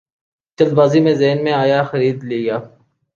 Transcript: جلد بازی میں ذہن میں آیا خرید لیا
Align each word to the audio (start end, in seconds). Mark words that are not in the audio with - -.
جلد 0.59 0.73
بازی 0.73 0.99
میں 0.99 1.13
ذہن 1.13 1.43
میں 1.43 1.53
آیا 1.53 1.79
خرید 1.83 2.17
لیا 2.23 2.57